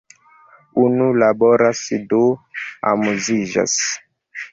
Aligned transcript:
Unu 0.83 1.09
laboras 1.23 1.81
du 2.13 2.21
amuziĝas! 2.93 3.77